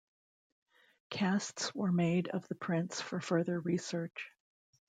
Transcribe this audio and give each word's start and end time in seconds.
Casts 1.11 1.75
were 1.75 1.91
made 1.91 2.27
of 2.29 2.47
the 2.47 2.55
prints 2.55 2.99
for 2.99 3.21
further 3.21 3.59
research. 3.59 4.31